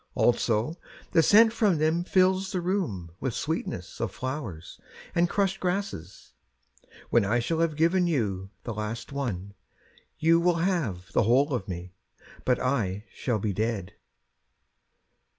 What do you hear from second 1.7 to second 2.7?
them fills the